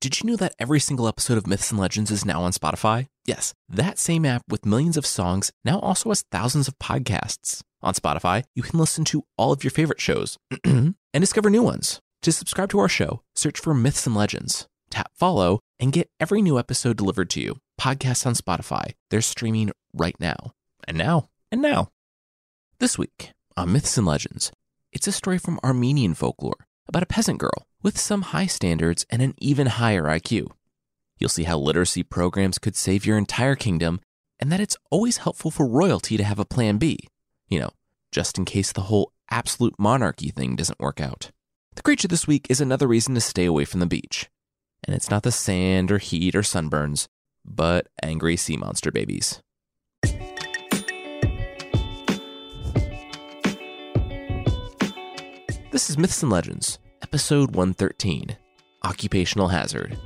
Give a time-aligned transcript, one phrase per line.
[0.00, 3.08] Did you know that every single episode of Myths and Legends is now on Spotify?
[3.24, 7.62] Yes, that same app with millions of songs now also has thousands of podcasts.
[7.82, 11.98] On Spotify, you can listen to all of your favorite shows and discover new ones.
[12.22, 16.42] To subscribe to our show, search for Myths and Legends, tap follow, and get every
[16.42, 17.58] new episode delivered to you.
[17.80, 18.92] Podcasts on Spotify.
[19.10, 20.52] They're streaming right now.
[20.86, 21.88] And now, and now.
[22.78, 24.52] This week on Myths and Legends,
[24.92, 29.22] it's a story from Armenian folklore about a peasant girl with some high standards and
[29.22, 30.48] an even higher IQ.
[31.18, 34.00] You'll see how literacy programs could save your entire kingdom
[34.40, 36.98] and that it's always helpful for royalty to have a plan B.
[37.48, 37.70] You know,
[38.12, 41.30] just in case the whole absolute monarchy thing doesn't work out.
[41.74, 44.28] The creature this week is another reason to stay away from the beach.
[44.84, 47.08] And it's not the sand or heat or sunburns,
[47.44, 49.42] but angry sea monster babies.
[55.70, 58.36] This is Myths and Legends, episode 113
[58.84, 59.96] Occupational Hazard.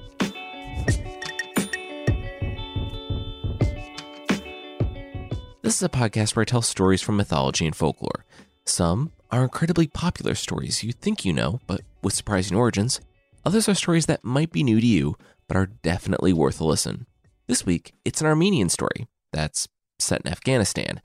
[5.63, 8.25] This is a podcast where I tell stories from mythology and folklore.
[8.65, 13.01] Some are incredibly popular stories you think you know, but with surprising origins.
[13.45, 15.17] Others are stories that might be new to you,
[15.49, 17.07] but are definitely worth a listen.
[17.47, 21.01] This week, it's an Armenian story that's set in Afghanistan.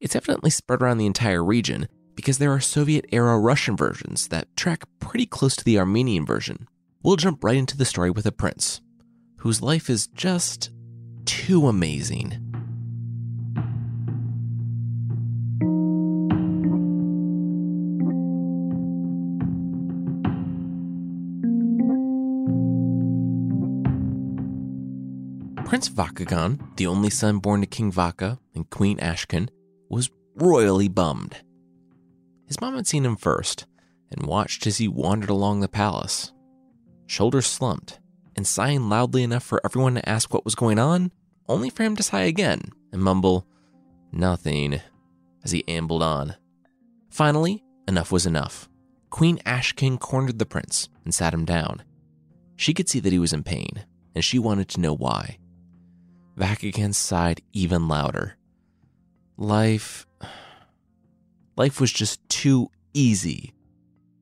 [0.00, 4.56] It's evidently spread around the entire region because there are Soviet era Russian versions that
[4.56, 6.68] track pretty close to the Armenian version.
[7.02, 8.80] We'll jump right into the story with a prince
[9.38, 10.70] whose life is just
[11.24, 12.38] too amazing.
[25.64, 29.48] Prince Vakagan, the only son born to King Vaka and Queen Ashken,
[29.88, 31.40] was royally bummed.
[32.52, 33.64] His mom had seen him first
[34.10, 36.34] and watched as he wandered along the palace,
[37.06, 37.98] shoulders slumped
[38.36, 41.12] and sighing loudly enough for everyone to ask what was going on,
[41.48, 42.60] only for him to sigh again
[42.92, 43.46] and mumble,
[44.12, 44.82] Nothing,
[45.42, 46.36] as he ambled on.
[47.08, 48.68] Finally, enough was enough.
[49.08, 51.82] Queen Ashken cornered the prince and sat him down.
[52.56, 55.38] She could see that he was in pain, and she wanted to know why.
[56.36, 58.36] Vakagan sighed even louder.
[59.38, 60.06] Life.
[61.56, 63.52] Life was just too easy.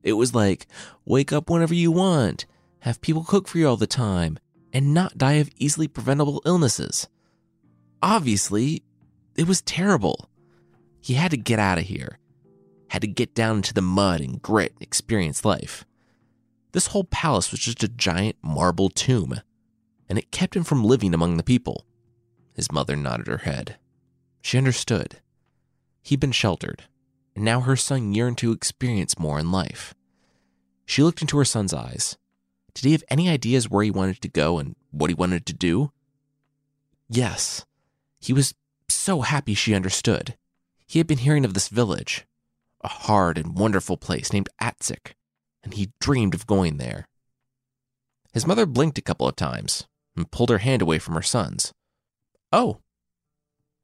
[0.03, 0.67] It was like,
[1.05, 2.45] wake up whenever you want,
[2.79, 4.39] have people cook for you all the time,
[4.73, 7.07] and not die of easily preventable illnesses.
[8.01, 8.83] Obviously,
[9.35, 10.29] it was terrible.
[10.99, 12.17] He had to get out of here,
[12.89, 15.85] had to get down into the mud and grit and experience life.
[16.71, 19.41] This whole palace was just a giant marble tomb,
[20.09, 21.85] and it kept him from living among the people.
[22.53, 23.77] His mother nodded her head.
[24.41, 25.19] She understood.
[26.01, 26.83] He'd been sheltered,
[27.35, 29.93] and now her son yearned to experience more in life.
[30.85, 32.17] She looked into her son's eyes.
[32.73, 35.53] Did he have any ideas where he wanted to go and what he wanted to
[35.53, 35.91] do?
[37.09, 37.65] Yes.
[38.19, 38.53] He was
[38.89, 40.35] so happy she understood.
[40.85, 42.25] He had been hearing of this village,
[42.81, 45.13] a hard and wonderful place named Atsik,
[45.63, 47.07] and he dreamed of going there.
[48.33, 51.73] His mother blinked a couple of times and pulled her hand away from her son's.
[52.51, 52.79] Oh.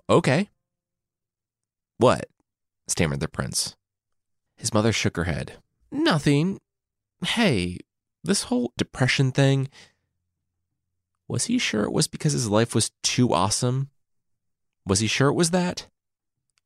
[0.09, 0.49] Okay.
[1.97, 2.27] What?
[2.87, 3.75] Stammered the prince.
[4.55, 5.59] His mother shook her head.
[5.91, 6.59] Nothing.
[7.23, 7.79] Hey,
[8.23, 9.69] this whole depression thing.
[11.27, 13.89] Was he sure it was because his life was too awesome?
[14.85, 15.87] Was he sure it was that?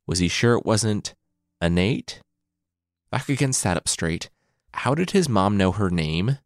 [0.05, 1.15] Was he sure it wasn't
[1.61, 2.19] Anait?
[3.11, 4.29] Vakagan sat up straight.
[4.73, 6.37] How did his mom know her name?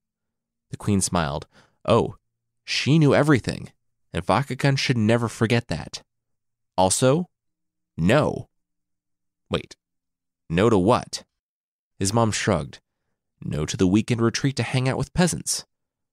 [0.71, 1.47] The queen smiled.
[1.85, 2.15] Oh,
[2.63, 3.71] she knew everything
[4.15, 6.01] and Vakagan should never forget that.
[6.77, 7.27] Also,
[7.97, 8.47] no.
[9.55, 9.77] Wait,
[10.49, 11.23] no to what?
[11.97, 12.81] His mom shrugged.
[13.41, 15.63] No to the weekend retreat to hang out with peasants.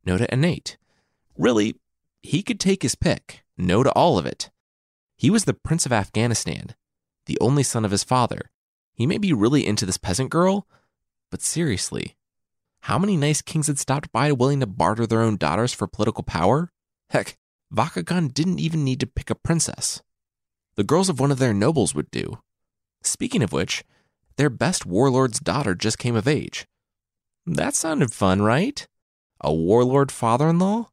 [0.07, 0.77] No to Anait.
[1.37, 1.75] Really,
[2.23, 3.43] he could take his pick.
[3.59, 4.51] No to all of it.
[5.17, 6.77] He was the Prince of Afghanistan,
[7.27, 8.53] the only son of his father.
[8.95, 10.69] He may be really into this peasant girl,
[11.29, 12.15] but seriously,
[12.83, 16.23] how many nice kings had stopped by willing to barter their own daughters for political
[16.23, 16.71] power?
[17.11, 17.37] Heck,
[17.75, 20.01] Vakagan didn't even need to pick a princess.
[20.77, 22.39] The girls of one of their nobles would do.
[23.05, 23.85] Speaking of which,
[24.37, 26.67] their best warlord's daughter just came of age.
[27.47, 28.87] That sounded fun, right?
[29.41, 30.91] A warlord father in law?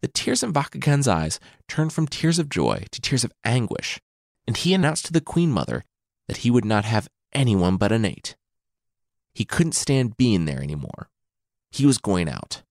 [0.00, 1.38] The tears in Vakagan's eyes
[1.68, 4.00] turned from tears of joy to tears of anguish,
[4.46, 5.84] and he announced to the queen mother
[6.26, 8.34] that he would not have anyone but Anait.
[9.34, 11.08] He couldn't stand being there anymore.
[11.70, 12.62] He was going out.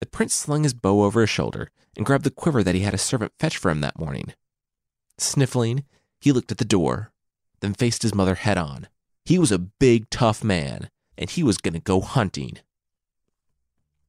[0.00, 2.94] The prince slung his bow over his shoulder and grabbed the quiver that he had
[2.94, 4.34] a servant fetch for him that morning.
[5.18, 5.84] Sniffling,
[6.20, 7.12] he looked at the door,
[7.60, 8.88] then faced his mother head on.
[9.24, 10.88] He was a big, tough man,
[11.18, 12.58] and he was going to go hunting.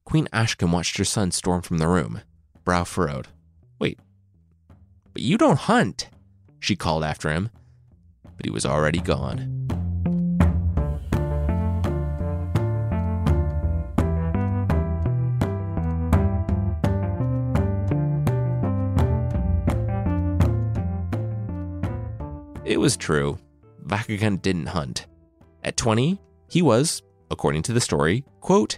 [0.04, 2.22] Queen Ashken watched her son storm from the room,
[2.64, 3.28] brow furrowed.
[3.78, 3.98] Wait,
[5.12, 6.08] but you don't hunt,
[6.60, 7.50] she called after him.
[8.22, 9.57] But he was already gone.
[22.68, 23.38] It was true.
[23.86, 25.06] Vakaghan didn't hunt.
[25.64, 26.20] At 20,
[26.50, 27.00] he was,
[27.30, 28.76] according to the story, quote,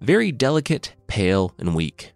[0.00, 2.14] very delicate, pale, and weak.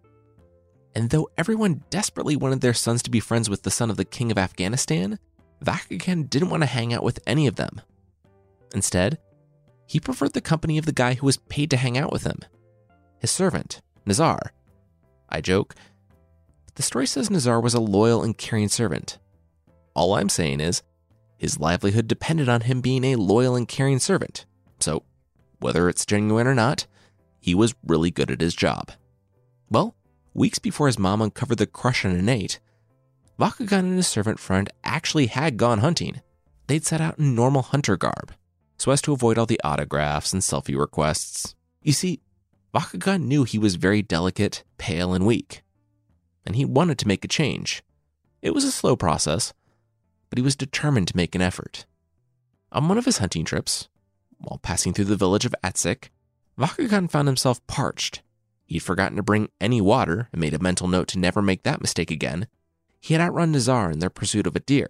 [0.93, 4.03] And though everyone desperately wanted their sons to be friends with the son of the
[4.03, 5.17] king of Afghanistan,
[5.63, 7.79] Vakaghan didn't want to hang out with any of them.
[8.75, 9.17] Instead,
[9.87, 12.39] he preferred the company of the guy who was paid to hang out with him
[13.19, 14.51] his servant, Nazar.
[15.29, 15.73] I joke,
[16.65, 19.19] but the story says Nazar was a loyal and caring servant.
[19.95, 20.83] All I'm saying is,
[21.43, 24.45] his livelihood depended on him being a loyal and caring servant.
[24.79, 25.03] So,
[25.59, 26.87] whether it's genuine or not,
[27.41, 28.93] he was really good at his job.
[29.69, 29.93] Well,
[30.33, 32.59] weeks before his mom uncovered the crush on Anait,
[33.37, 36.21] Vakaghan and his servant friend actually had gone hunting.
[36.67, 38.31] They'd set out in normal hunter garb,
[38.77, 41.55] so as to avoid all the autographs and selfie requests.
[41.81, 42.21] You see,
[42.73, 45.61] Vakaghan knew he was very delicate, pale, and weak,
[46.45, 47.83] and he wanted to make a change.
[48.41, 49.53] It was a slow process,
[50.33, 51.85] but he was determined to make an effort.
[52.71, 53.87] On one of his hunting trips,
[54.39, 56.09] while passing through the village of Atsik,
[56.57, 58.23] Vakaghan found himself parched.
[58.65, 61.81] He'd forgotten to bring any water and made a mental note to never make that
[61.81, 62.47] mistake again.
[62.99, 64.87] He had outrun Nazar in their pursuit of a deer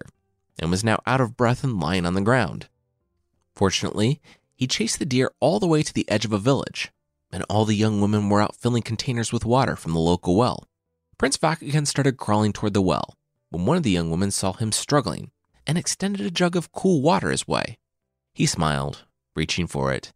[0.58, 2.70] and was now out of breath and lying on the ground.
[3.54, 4.22] Fortunately,
[4.54, 6.90] he chased the deer all the way to the edge of a village,
[7.30, 10.66] and all the young women were out filling containers with water from the local well.
[11.18, 13.18] Prince Vakaghan started crawling toward the well
[13.54, 15.30] when one of the young women saw him struggling
[15.66, 17.78] and extended a jug of cool water his way.
[18.32, 19.04] He smiled,
[19.36, 20.12] reaching for it,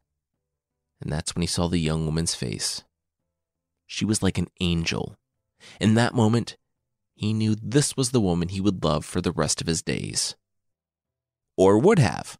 [1.00, 2.84] and that's when he saw the young woman's face.
[3.86, 5.16] She was like an angel.
[5.80, 6.56] In that moment,
[7.14, 10.36] he knew this was the woman he would love for the rest of his days.
[11.56, 12.38] Or would have,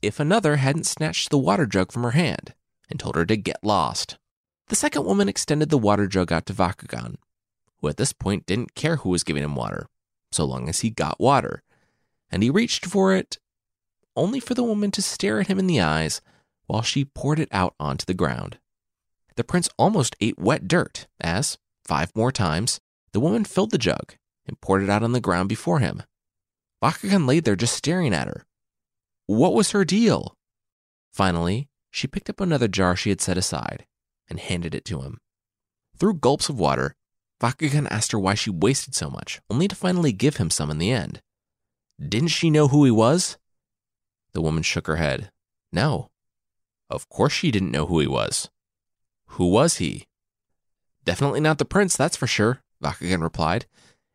[0.00, 2.54] if another hadn't snatched the water jug from her hand
[2.88, 4.18] and told her to get lost.
[4.68, 7.16] The second woman extended the water jug out to Vakaghan,
[7.80, 9.88] who at this point didn't care who was giving him water,
[10.32, 11.62] so long as he got water
[12.36, 13.38] and he reached for it,
[14.14, 16.20] only for the woman to stare at him in the eyes
[16.66, 18.58] while she poured it out onto the ground.
[19.36, 22.78] The prince almost ate wet dirt as, five more times,
[23.12, 24.16] the woman filled the jug
[24.46, 26.02] and poured it out on the ground before him.
[26.84, 28.44] Vakaghan lay there just staring at her.
[29.24, 30.36] What was her deal?
[31.14, 33.86] Finally, she picked up another jar she had set aside
[34.28, 35.20] and handed it to him.
[35.96, 36.96] Through gulps of water,
[37.40, 40.76] Vakaghan asked her why she wasted so much, only to finally give him some in
[40.76, 41.22] the end.
[42.00, 43.38] Didn't she know who he was?
[44.32, 45.30] The woman shook her head.
[45.72, 46.10] No.
[46.90, 48.50] Of course she didn't know who he was.
[49.30, 50.06] Who was he?
[51.04, 53.66] Definitely not the prince, that's for sure, Vakaghan replied.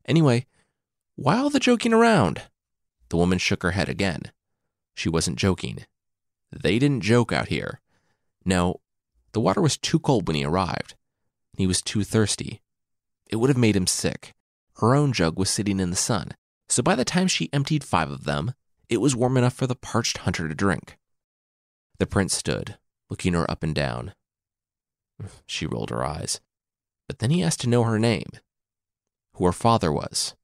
[0.05, 0.45] Anyway,
[1.15, 2.43] why all the joking around?
[3.09, 4.31] The woman shook her head again.
[4.93, 5.85] She wasn't joking.
[6.51, 7.79] They didn't joke out here.
[8.45, 8.81] No,
[9.33, 10.95] the water was too cold when he arrived.
[11.57, 12.61] He was too thirsty.
[13.27, 14.33] It would have made him sick.
[14.77, 16.31] Her own jug was sitting in the sun,
[16.71, 18.53] so by the time she emptied five of them,
[18.87, 20.97] it was warm enough for the parched hunter to drink.
[21.99, 22.77] The prince stood,
[23.09, 24.13] looking her up and down.
[25.45, 26.39] She rolled her eyes,
[27.07, 28.29] but then he asked to know her name,
[29.35, 30.35] who her father was.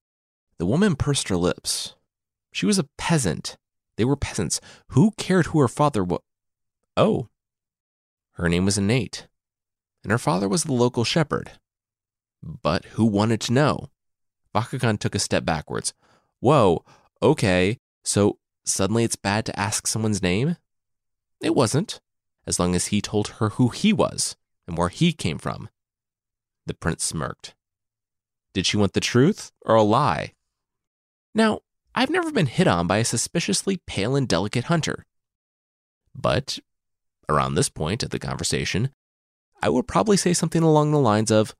[0.59, 1.95] The woman pursed her lips.
[2.51, 3.57] She was a peasant.
[3.95, 4.59] They were peasants.
[4.89, 6.21] Who cared who her father was?
[6.95, 7.29] Oh,
[8.33, 9.27] her name was Anait,
[10.03, 11.53] and her father was the local shepherd.
[12.43, 13.89] But who wanted to know?
[14.53, 15.93] Vakaghan took a step backwards,
[16.39, 16.83] whoa,
[17.21, 20.57] okay, so suddenly it's bad to ask someone's name?
[21.41, 21.99] It wasn't,
[22.45, 24.35] as long as he told her who he was
[24.67, 25.69] and where he came from.
[26.65, 27.55] The prince smirked.
[28.53, 30.33] Did she want the truth or a lie?
[31.33, 31.59] Now,
[31.93, 35.05] I've never been hit on by a suspiciously pale and delicate hunter.
[36.13, 36.59] But
[37.29, 38.89] around this point of the conversation,
[39.61, 41.55] I would probably say something along the lines of,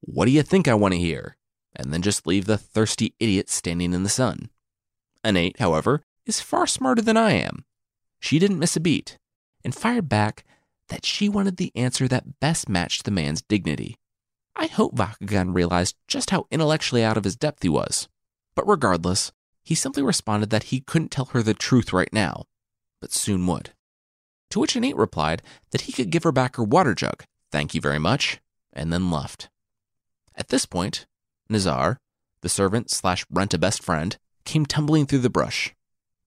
[0.00, 1.36] What do you think I want to hear?
[1.76, 4.50] And then just leave the thirsty idiot standing in the sun.
[5.24, 7.64] Anait, however, is far smarter than I am.
[8.20, 9.18] She didn't miss a beat
[9.64, 10.44] and fired back
[10.88, 13.96] that she wanted the answer that best matched the man's dignity.
[14.54, 18.08] I hope Vakaghan realized just how intellectually out of his depth he was.
[18.54, 22.44] But regardless, he simply responded that he couldn't tell her the truth right now,
[23.00, 23.72] but soon would.
[24.50, 25.42] To which Anait replied
[25.72, 28.40] that he could give her back her water jug, thank you very much,
[28.72, 29.50] and then left.
[30.36, 31.06] At this point,
[31.48, 31.98] Nazar,
[32.40, 35.74] the servant slash rent a best friend, came tumbling through the brush.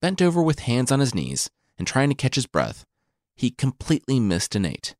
[0.01, 2.85] Bent over with hands on his knees and trying to catch his breath,
[3.35, 4.95] he completely missed Anait.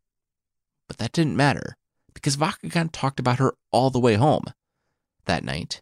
[0.87, 1.75] But that didn't matter,
[2.13, 4.45] because Vakagan talked about her all the way home.
[5.25, 5.81] That night,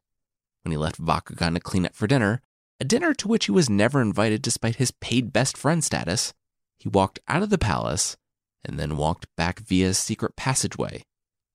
[0.64, 2.42] when he left Vakagan to clean up for dinner,
[2.80, 6.34] a dinner to which he was never invited despite his paid best friend status,
[6.78, 8.18] he walked out of the palace
[8.66, 11.04] and then walked back via a secret passageway,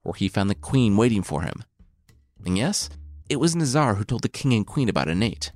[0.03, 1.65] where he found the queen waiting for him.
[2.45, 2.91] And yes,
[3.29, 5.53] it was Nazar who told the king and queen about Anait,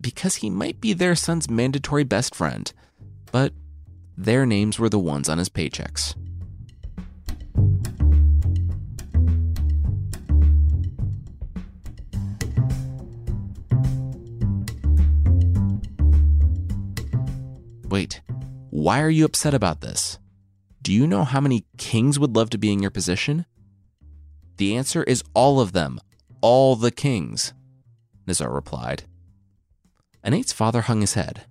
[0.00, 2.72] because he might be their son's mandatory best friend,
[3.32, 3.52] but
[4.16, 6.14] their names were the ones on his paychecks.
[17.88, 18.20] Wait,
[18.70, 20.18] why are you upset about this?
[20.82, 23.46] Do you know how many kings would love to be in your position?
[24.58, 26.00] The answer is all of them,
[26.40, 27.52] all the kings,
[28.26, 29.04] Nazar replied.
[30.24, 31.46] Anait's father hung his head.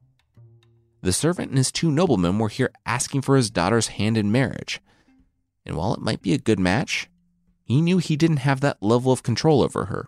[1.01, 4.82] The servant and his two noblemen were here asking for his daughter's hand in marriage.
[5.65, 7.10] And while it might be a good match,
[7.63, 10.08] he knew he didn't have that level of control over her.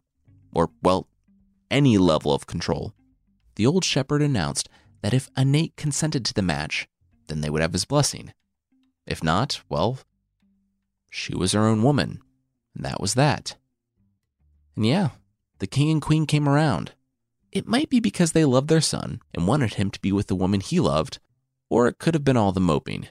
[0.54, 1.08] Or, well,
[1.70, 2.94] any level of control.
[3.56, 4.70] The old shepherd announced
[5.02, 6.88] that if Anait consented to the match,
[7.28, 8.34] then they would have his blessing.
[9.06, 10.00] If not, well,
[11.10, 12.22] she was her own woman,
[12.76, 13.56] and that was that.
[14.80, 15.10] And yeah,
[15.58, 16.94] the king and queen came around.
[17.52, 20.36] It might be because they loved their son and wanted him to be with the
[20.36, 21.20] woman he loved,
[21.70, 23.10] or it could have been all the moping.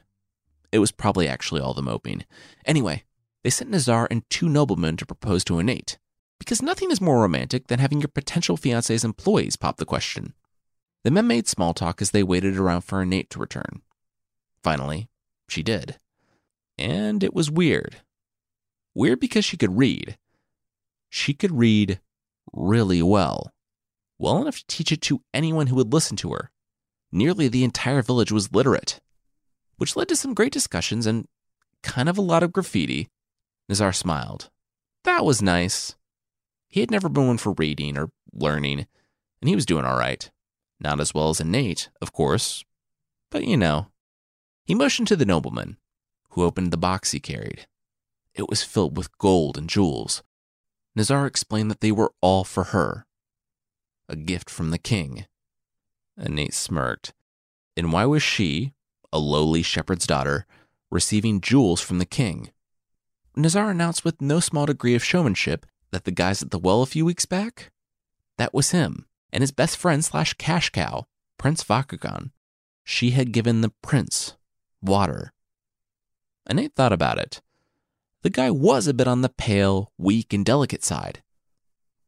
[0.73, 2.25] It was probably actually all the moping.
[2.65, 3.05] Anyway,
[3.45, 5.99] they sent Nazar and two noblemen to propose to Anait,
[6.39, 10.33] because nothing is more romantic than having your potential fiance's employees pop the question.
[11.05, 13.83] The men made small talk as they waited around for Anait to return.
[14.63, 15.11] Finally,
[15.51, 15.99] she did.
[16.79, 17.97] And it was weird.
[18.95, 20.17] Weird because she could read.
[21.09, 22.01] She could read
[22.53, 23.53] really well.
[24.19, 26.51] Well enough to teach it to anyone who would listen to her.
[27.13, 29.01] Nearly the entire village was literate,
[29.77, 31.27] which led to some great discussions and
[31.83, 33.09] kind of a lot of graffiti.
[33.69, 34.51] Nazar smiled.
[35.05, 35.97] That was nice.
[36.69, 38.87] He had never been one for reading or learning,
[39.41, 40.31] and he was doing all right.
[40.81, 42.65] Not as well as Anait, of course,
[43.31, 43.89] but you know.
[44.65, 45.79] He motioned to the nobleman,
[46.31, 47.67] who opened the box he carried.
[48.35, 50.23] It was filled with gold and jewels.
[50.99, 53.07] Nazar explained that they were all for her.
[54.09, 55.27] A gift from the king.
[56.19, 57.15] Anait smirked.
[57.77, 58.73] And why was she,
[59.13, 60.45] a lowly shepherd's daughter,
[60.91, 62.51] receiving jewels from the king?
[63.37, 66.87] Nazar announced with no small degree of showmanship that the guys at the well a
[66.87, 67.71] few weeks back,
[68.37, 72.33] that was him and his best friend slash cash cow, Prince Vakagan,
[72.83, 74.37] she had given the prince
[74.83, 75.33] water.
[76.51, 77.41] Anait thought about it.
[78.23, 81.23] The guy was a bit on the pale, weak, and delicate side,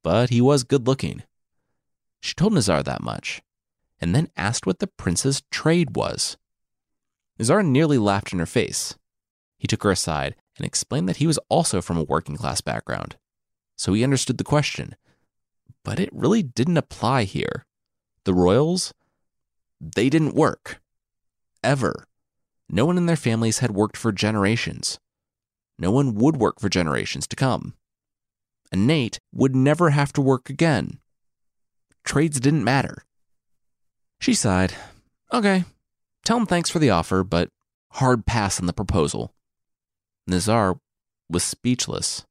[0.02, 1.22] but he was good looking.
[2.20, 3.42] She told Nazar that much,
[4.00, 6.36] and then asked what the prince's trade was.
[7.38, 8.96] Nazar nearly laughed in her face.
[9.58, 13.16] He took her aside and explained that he was also from a working class background,
[13.76, 14.96] so he understood the question
[15.84, 17.64] but it really didn't apply here.
[18.24, 18.92] The royals,
[19.80, 20.80] they didn't work.
[21.62, 22.06] Ever.
[22.68, 24.98] No one in their families had worked for generations.
[25.80, 27.74] No one would work for generations to come.
[28.70, 31.00] And Nate would never have to work again.
[32.04, 33.04] Trades didn't matter.
[34.20, 34.74] She sighed.
[35.32, 35.64] Okay,
[36.24, 37.48] tell him thanks for the offer, but
[37.92, 39.34] hard pass on the proposal.
[40.28, 40.78] Nazar
[41.28, 42.24] was speechless.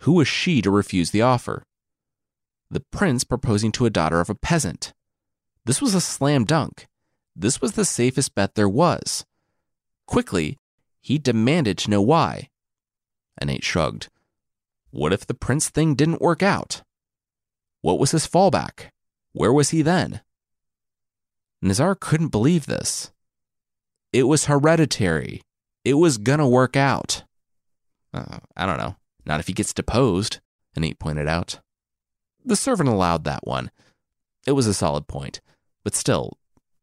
[0.00, 1.62] Who was she to refuse the offer?
[2.70, 4.92] the prince proposing to a daughter of a peasant.
[5.64, 6.86] This was a slam dunk.
[7.34, 9.24] This was the safest bet there was.
[10.06, 10.56] Quickly,
[11.00, 12.48] he demanded to know why.
[13.40, 14.08] Anait shrugged.
[14.90, 16.82] What if the prince thing didn't work out?
[17.80, 18.90] What was his fallback?
[19.32, 20.20] Where was he then?
[21.62, 23.12] Nazar couldn't believe this.
[24.12, 25.42] It was hereditary.
[25.84, 27.24] It was gonna work out.
[28.12, 28.96] Uh, I don't know.
[29.24, 30.40] Not if he gets deposed,
[30.76, 31.60] Anait pointed out.
[32.44, 33.70] The servant allowed that one.
[34.46, 35.40] It was a solid point.
[35.84, 36.38] But still,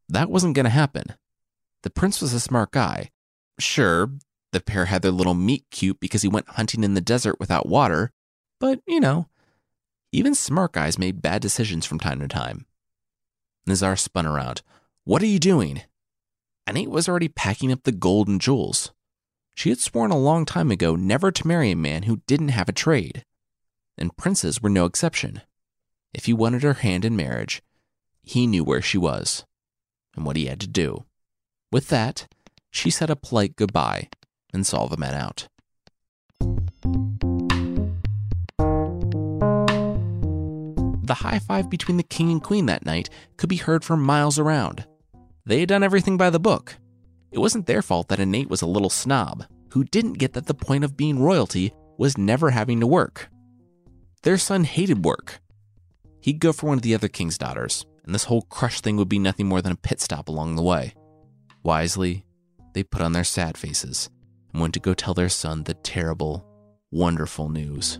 [0.08, 1.14] that wasn't to happen.
[1.82, 3.10] The prince was a smart guy.
[3.58, 4.10] Sure,
[4.52, 7.68] the pair had their little meet cute because he went hunting in the desert without
[7.68, 8.12] water,
[8.60, 9.28] but you know,
[10.12, 12.66] even smart guys made bad decisions from time to time.
[13.66, 14.62] Nazar spun around.
[15.04, 15.82] What are you doing?
[16.66, 18.92] Anait was already packing up the gold and jewels.
[19.54, 22.68] She had sworn a long time ago never to marry a man who didn't have
[22.68, 23.24] a trade,
[23.96, 25.42] and princes were no exception.
[26.14, 27.62] If he wanted her hand in marriage,
[28.22, 29.44] he knew where she was
[30.14, 31.04] and what he had to do.
[31.70, 32.28] With that,
[32.70, 34.08] she said a polite goodbye
[34.52, 35.48] and saw the men out.
[41.02, 43.08] The high five between the king and queen that night
[43.38, 44.86] could be heard for miles around.
[45.46, 46.76] They had done everything by the book.
[47.32, 49.46] It wasn't their fault that Anait was a little snob.
[49.70, 53.28] who didn't get that the point of being royalty was never having to work.
[54.22, 55.40] Their son hated work.
[56.20, 59.08] He'd go for one of the other king's daughters, and this whole crush thing would
[59.08, 60.94] be nothing more than a pit stop along the way.
[61.62, 62.24] Wisely,
[62.78, 64.08] they put on their sad faces
[64.52, 66.46] and went to go tell their son the terrible,
[66.92, 67.98] wonderful news.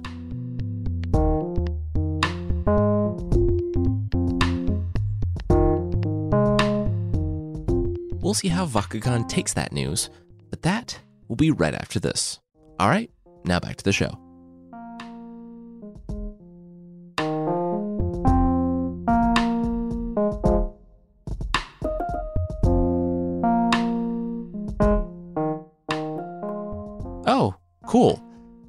[8.22, 10.10] We'll see how Vakugan takes that news,
[10.48, 12.38] but that will be right after this.
[12.78, 13.10] All right,
[13.44, 14.27] now back to the show.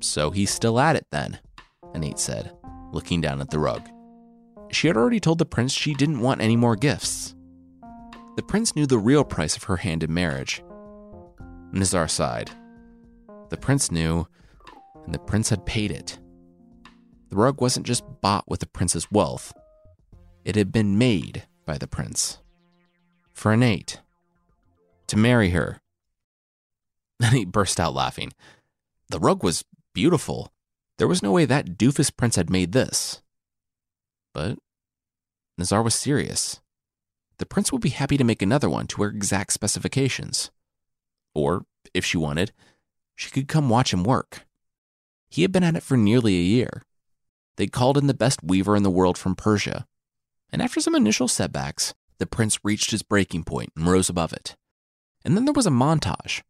[0.10, 1.38] So he's still at it then,
[1.94, 2.51] Anait said,
[2.92, 3.88] looking down at the rug.
[4.72, 7.36] She had already told the prince she didn't want any more gifts.
[8.36, 10.63] The prince knew the real price of her hand in marriage.
[11.72, 12.50] Nazar sighed.
[13.50, 14.25] The prince knew,
[15.06, 16.18] and the prince had paid it.
[17.30, 19.54] The rug wasn't just bought with the prince's wealth,
[20.44, 22.39] it had been made by the prince.
[23.32, 24.00] For Anait.
[25.06, 25.82] To marry her.
[27.20, 28.34] Then he burst out laughing.
[29.10, 29.66] The rug was
[30.00, 30.53] beautiful.
[30.98, 33.22] There was no way that doofus prince had made this.
[34.34, 34.58] But
[35.58, 36.62] Nazar was serious.
[37.38, 40.51] The prince would be happy to make another one to her exact specifications.
[41.36, 42.53] Or, if she wanted,
[43.13, 44.46] she could come watch him work.
[45.29, 46.84] He had been at it for nearly a year.
[47.58, 49.86] They'd called in the best weaver in the world from Persia.
[50.50, 54.56] And after some initial setbacks, the prince reached his breaking point and rose above it.
[55.25, 56.41] And then there was a montage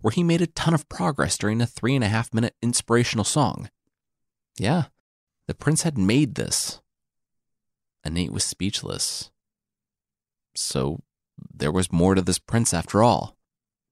[0.00, 3.24] where he made a ton of progress during a three and a half minute inspirational
[3.24, 3.70] song.
[4.58, 4.84] Yeah,
[5.46, 6.80] the prince had made this.
[8.04, 9.30] Anait was speechless.
[10.54, 11.02] So
[11.52, 13.36] there was more to this prince after all.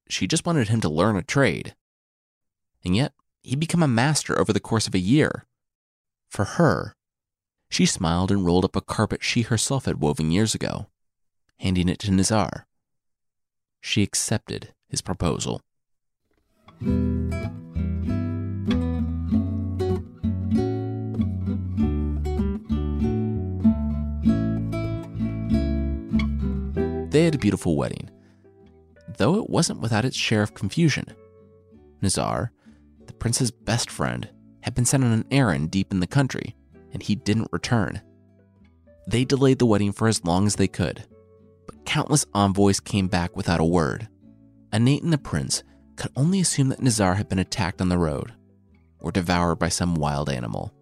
[0.08, 1.74] She just wanted him to learn a trade.
[2.84, 5.46] And yet, he'd become a master over the course of a year.
[6.28, 6.94] For her,
[7.68, 10.86] she smiled and rolled up a carpet she herself had woven years ago,
[11.58, 12.66] handing it to Nazar.
[13.80, 15.60] She accepted his proposal.
[16.80, 16.88] They
[27.24, 28.10] had a beautiful wedding,
[29.16, 31.06] though it wasn't without its share of confusion.
[32.02, 32.52] Nazar,
[33.06, 34.28] the prince's best friend,
[34.60, 36.54] had been sent on an errand deep in the country,
[36.92, 38.02] and he didn't return.
[39.08, 41.06] They delayed the wedding for as long as they could,
[41.64, 44.08] but countless envoys came back without a word.
[44.72, 45.62] Anate and the prince
[45.96, 48.32] could only assume that Nazar had been attacked on the road
[49.00, 50.72] or devoured by some wild animal.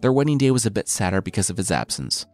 [0.00, 2.26] Their wedding day was a bit sadder because of his absence,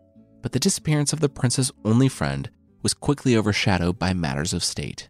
[0.42, 2.50] but the disappearance of the prince's only friend
[2.82, 5.08] was quickly overshadowed by matters of state.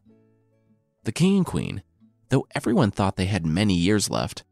[1.05, 1.83] The king and queen,
[2.31, 4.45] though everyone thought they had many years left,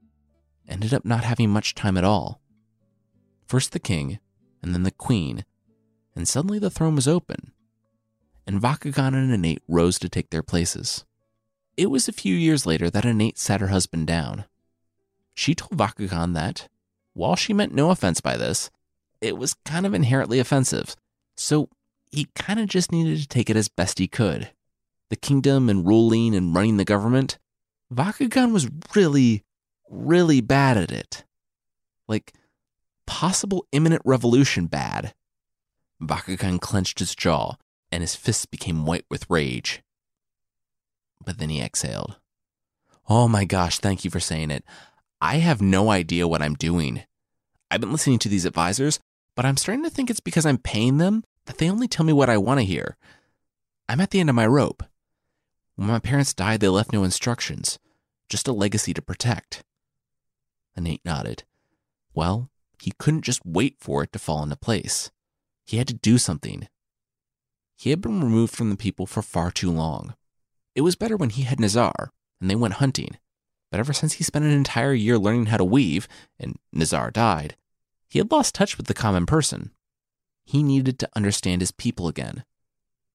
[0.68, 2.40] ended up not having much time at all.
[3.46, 4.18] First the king,
[4.62, 5.44] and then the queen,
[6.14, 7.52] and suddenly the throne was open,
[8.46, 11.04] and Vakugan and Anait rose to take their places.
[11.76, 14.44] It was a few years later that Anait sat her husband down.
[15.34, 16.68] She told Vakugan that,
[17.14, 18.70] while she meant no offense by this,
[19.20, 20.94] it was kind of inherently offensive,
[21.36, 21.68] so
[22.10, 24.50] he kind of just needed to take it as best he could.
[25.10, 27.38] The kingdom and ruling and running the government,
[27.92, 29.42] Vakugan was really,
[29.90, 31.24] really bad at it.
[32.06, 32.34] Like,
[33.06, 35.14] possible imminent revolution bad.
[36.00, 37.56] Vakugan clenched his jaw,
[37.90, 39.82] and his fists became white with rage.
[41.22, 42.16] But then he exhaled.
[43.08, 44.64] Oh my gosh, thank you for saying it.
[45.20, 47.02] I have no idea what I'm doing.
[47.70, 49.00] I've been listening to these advisors,
[49.34, 52.12] but I'm starting to think it's because I'm paying them that they only tell me
[52.12, 52.96] what I want to hear.
[53.88, 54.82] I'm at the end of my rope.
[55.76, 57.78] When my parents died, they left no instructions,
[58.28, 59.64] just a legacy to protect.
[60.76, 61.44] Anait nodded.
[62.14, 62.50] Well,
[62.80, 65.10] he couldn't just wait for it to fall into place.
[65.66, 66.68] He had to do something.
[67.76, 70.14] He had been removed from the people for far too long.
[70.74, 73.18] It was better when he had Nazar and they went hunting,
[73.70, 76.08] but ever since he spent an entire year learning how to weave
[76.38, 77.56] and Nazar died,
[78.08, 79.70] he had lost touch with the common person
[80.44, 82.44] he needed to understand his people again,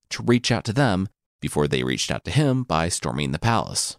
[0.09, 1.07] to reach out to them
[1.39, 3.97] before they reached out to him by storming the palace.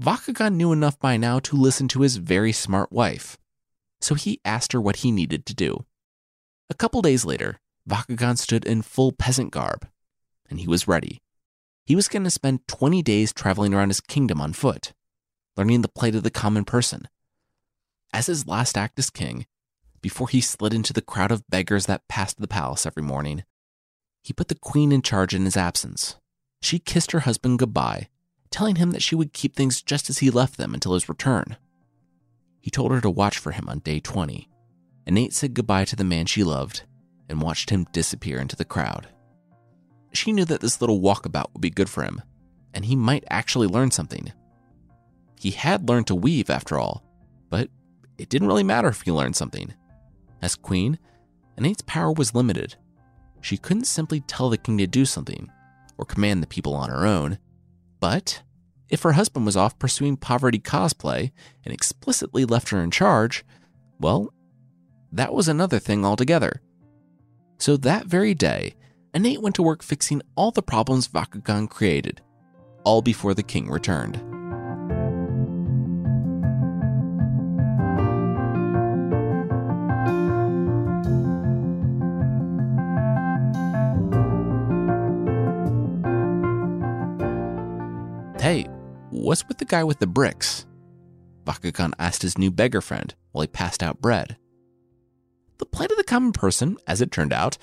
[0.00, 3.38] Vakugan knew enough by now to listen to his very smart wife,
[4.00, 5.84] so he asked her what he needed to do.
[6.70, 9.88] A couple days later, Vakugan stood in full peasant garb,
[10.48, 11.20] and he was ready.
[11.88, 14.92] He was going to spend 20 days traveling around his kingdom on foot,
[15.56, 17.08] learning the plight of the common person.
[18.12, 19.46] As his last act as king,
[20.02, 23.42] before he slid into the crowd of beggars that passed the palace every morning.
[24.22, 26.16] He put the queen in charge in his absence.
[26.60, 28.10] She kissed her husband goodbye,
[28.50, 31.56] telling him that she would keep things just as he left them until his return.
[32.60, 34.46] He told her to watch for him on day 20,
[35.06, 36.82] and Nate said goodbye to the man she loved
[37.30, 39.08] and watched him disappear into the crowd.
[40.18, 42.22] She knew that this little walkabout would be good for him,
[42.74, 44.32] and he might actually learn something.
[45.38, 47.04] He had learned to weave, after all,
[47.50, 47.70] but
[48.18, 49.72] it didn't really matter if he learned something.
[50.42, 50.98] As queen,
[51.56, 52.74] Anait's power was limited.
[53.42, 55.52] She couldn't simply tell the king to do something
[55.96, 57.38] or command the people on her own.
[58.00, 58.42] But
[58.88, 61.30] if her husband was off pursuing poverty cosplay
[61.64, 63.44] and explicitly left her in charge,
[64.00, 64.34] well,
[65.12, 66.60] that was another thing altogether.
[67.58, 68.74] So that very day,
[69.14, 72.20] Anait went to work fixing all the problems Vakugan created,
[72.84, 74.16] all before the king returned.
[88.40, 88.66] Hey,
[89.10, 90.66] what's with the guy with the bricks?
[91.44, 94.36] Vakugan asked his new beggar friend while he passed out bread.
[95.56, 97.58] The plight of the common person, as it turned out,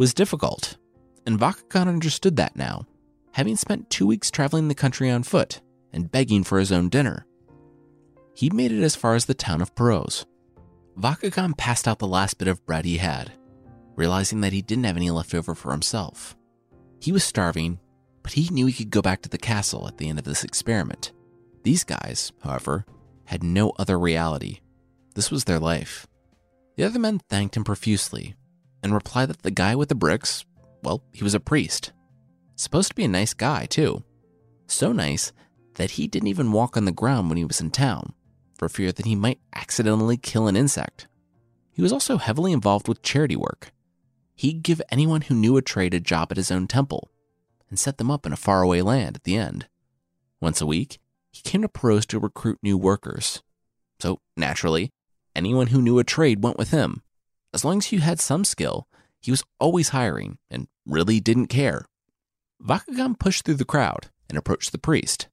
[0.00, 0.78] was difficult,
[1.26, 2.86] and Vakugan understood that now,
[3.32, 5.60] having spent two weeks traveling the country on foot
[5.92, 7.26] and begging for his own dinner.
[8.34, 10.24] He made it as far as the town of Peroz.
[10.98, 13.32] Vakugan passed out the last bit of bread he had,
[13.94, 16.34] realizing that he didn't have any left over for himself.
[16.98, 17.78] He was starving
[18.22, 20.44] but he knew he could go back to the castle at the end of this
[20.44, 21.12] experiment.
[21.62, 22.86] These guys, however,
[23.24, 24.60] had no other reality.
[25.14, 26.06] This was their life.
[26.76, 28.34] The other men thanked him profusely
[28.82, 30.44] and reply that the guy with the bricks,
[30.82, 31.92] well, he was a priest.
[32.56, 34.04] Supposed to be a nice guy, too.
[34.66, 35.32] So nice
[35.74, 38.12] that he didn't even walk on the ground when he was in town,
[38.58, 41.08] for fear that he might accidentally kill an insect.
[41.72, 43.72] He was also heavily involved with charity work.
[44.34, 47.10] He'd give anyone who knew a trade a job at his own temple,
[47.68, 49.68] and set them up in a faraway land at the end.
[50.40, 50.98] Once a week,
[51.30, 53.42] he came to Peroz to recruit new workers.
[54.00, 54.90] So, naturally,
[55.36, 57.02] anyone who knew a trade went with him.
[57.52, 58.86] As long as you had some skill,
[59.20, 61.86] he was always hiring and really didn't care.
[62.62, 65.28] Vakagan pushed through the crowd and approached the priest,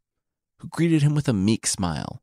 [0.59, 2.21] who greeted him with a meek smile.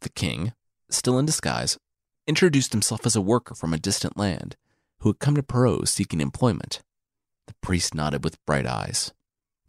[0.00, 0.52] The king,
[0.88, 1.78] still in disguise,
[2.26, 4.56] introduced himself as a worker from a distant land
[5.00, 6.82] who had come to Peroz seeking employment.
[7.46, 9.12] The priest nodded with bright eyes.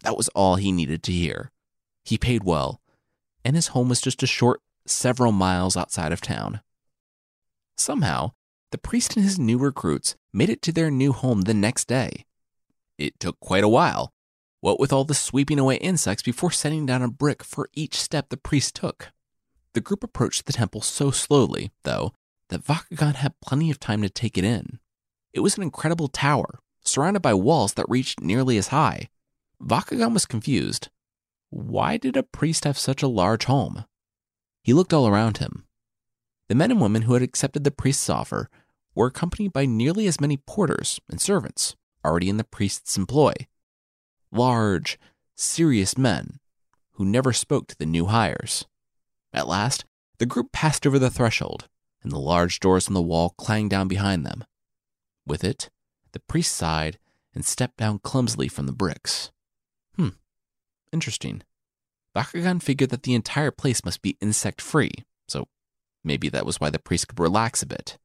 [0.02, 1.50] That was all he needed to hear.
[2.04, 2.80] He paid well,
[3.44, 6.60] and his home was just a short several miles outside of town.
[7.76, 8.32] Somehow,
[8.70, 12.26] the priest and his new recruits made it to their new home the next day.
[12.98, 14.12] It took quite a while,
[14.60, 18.28] what with all the sweeping away insects before setting down a brick for each step
[18.28, 19.12] the priest took.
[19.74, 22.12] The group approached the temple so slowly, though,
[22.48, 24.80] that Vakugan had plenty of time to take it in.
[25.32, 29.08] It was an incredible tower, surrounded by walls that reached nearly as high.
[29.62, 30.88] Vakugan was confused.
[31.50, 33.84] Why did a priest have such a large home?
[34.62, 35.64] He looked all around him.
[36.48, 38.48] The men and women who had accepted the priest's offer
[38.98, 43.32] were accompanied by nearly as many porters and servants already in the priest's employ.
[44.32, 44.98] Large,
[45.36, 46.40] serious men
[46.94, 48.66] who never spoke to the new hires.
[49.32, 49.84] At last,
[50.18, 51.68] the group passed over the threshold,
[52.02, 54.42] and the large doors in the wall clanged down behind them.
[55.24, 55.70] With it,
[56.10, 56.98] the priest sighed
[57.32, 59.30] and stepped down clumsily from the bricks.
[59.94, 60.18] Hmm,
[60.92, 61.42] interesting.
[62.16, 64.90] Vakugan figured that the entire place must be insect free,
[65.28, 65.46] so
[66.02, 67.96] maybe that was why the priest could relax a bit.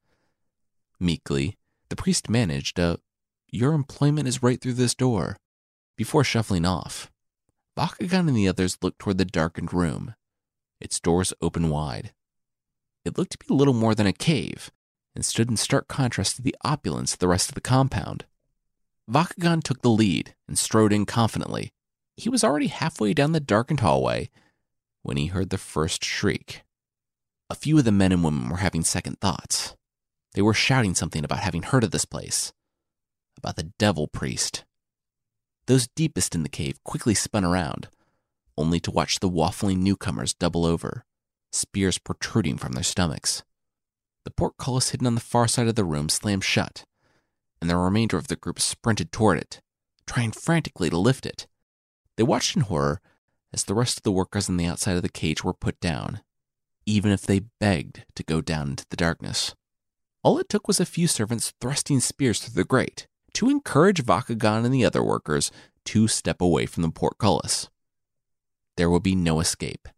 [1.00, 1.58] Meekly,
[1.90, 3.00] the priest managed a,
[3.50, 5.38] Your employment is right through this door,
[5.98, 7.12] before shuffling off.
[7.78, 10.16] Vakugan and the others looked toward the darkened room.
[10.80, 12.14] Its doors open wide.
[13.06, 14.72] It looked to be little more than a cave,
[15.16, 18.26] and stood in stark contrast to the opulence of the rest of the compound.
[19.10, 21.74] Vakugan took the lead and strode in confidently,
[22.16, 24.30] he was already halfway down the darkened hallway
[25.02, 26.64] when he heard the first shriek.
[27.50, 29.76] A few of the men and women were having second thoughts.
[30.34, 32.54] They were shouting something about having heard of this place,
[33.38, 34.66] about the devil priest.
[35.68, 37.88] Those deepest in the cave quickly spun around,
[38.58, 41.06] only to watch the waffling newcomers double over,
[41.52, 43.44] spears protruding from their stomachs.
[44.26, 46.86] The portcullis hidden on the far side of the room slammed shut,
[47.62, 49.62] and the remainder of the group sprinted toward it,
[50.08, 51.48] trying frantically to lift it.
[52.18, 53.02] They watched in horror
[53.54, 56.22] as the rest of the workers on the outside of the cage were put down,
[56.86, 59.56] even if they begged to go down into the darkness.
[60.24, 64.64] All it took was a few servants thrusting spears through the grate to encourage Vakugan
[64.64, 65.52] and the other workers
[65.84, 67.70] to step away from the portcullis.
[68.78, 69.90] There would be no escape.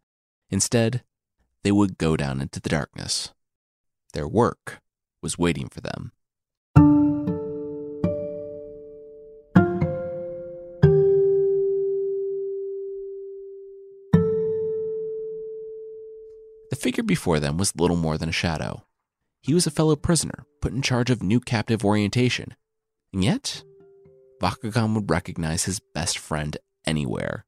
[0.49, 1.03] Instead,
[1.61, 3.33] they would go down into the darkness.
[4.13, 4.81] Their work
[5.21, 6.11] was waiting for them.
[16.71, 18.85] The figure before them was little more than a shadow.
[19.45, 22.55] He was a fellow prisoner put in charge of new captive orientation.
[23.13, 23.63] And yet,
[24.41, 27.45] Vacagan would recognize his best friend anywhere.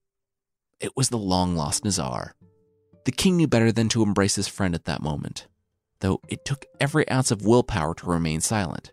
[0.79, 2.35] It was the long lost Nazar.
[3.05, 5.47] The king knew better than to embrace his friend at that moment,
[6.01, 8.91] though it took every ounce of willpower to remain silent.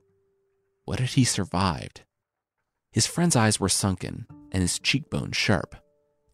[0.86, 2.04] What had he survived?
[2.90, 5.76] His friend's eyes were sunken and his cheekbones sharp,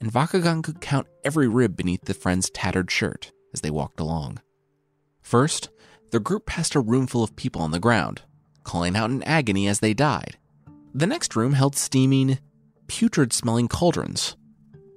[0.01, 4.39] and Vacagan could count every rib beneath the friend's tattered shirt as they walked along.
[5.21, 5.71] First,
[6.11, 8.23] the group passed a room full of people on the ground,
[8.65, 10.39] calling out in agony as they died.
[10.95, 12.39] The next room held steaming,
[12.89, 14.37] putrid smelling cauldrons.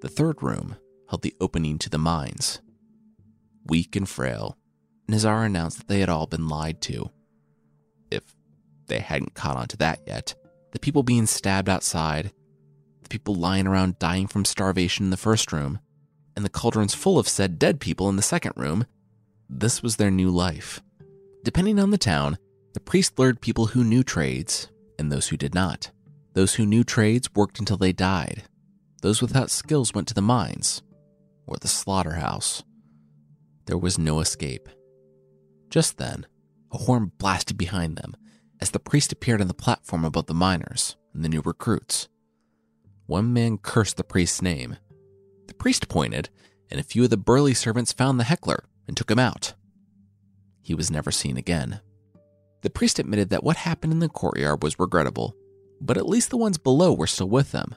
[0.01, 0.75] The third room
[1.09, 2.61] held the opening to the mines.
[3.65, 4.57] Weak and frail,
[5.07, 7.11] Nazar announced that they had all been lied to.
[8.09, 8.35] If
[8.87, 10.35] they hadn't caught on to that yet,
[10.71, 12.31] the people being stabbed outside,
[13.03, 15.79] the people lying around dying from starvation in the first room,
[16.35, 18.85] and the cauldrons full of said dead people in the second room,
[19.49, 20.81] this was their new life.
[21.43, 22.37] Depending on the town,
[22.73, 25.91] the priest lured people who knew trades and those who did not.
[26.33, 28.43] Those who knew trades worked until they died.
[29.01, 30.81] Those without skills went to the mines
[31.45, 32.63] or the slaughterhouse.
[33.65, 34.69] There was no escape.
[35.69, 36.25] Just then,
[36.71, 38.15] a horn blasted behind them
[38.61, 42.07] as the priest appeared on the platform above the miners and the new recruits.
[43.05, 44.77] One man cursed the priest's name.
[45.47, 46.29] The priest pointed,
[46.71, 49.53] and a few of the burly servants found the heckler and took him out.
[50.63, 51.81] He was never seen again.
[52.61, 55.35] The priest admitted that what happened in the courtyard was regrettable,
[55.81, 57.75] but at least the ones below were still with them.